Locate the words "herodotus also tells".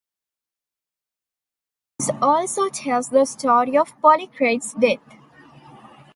1.99-3.09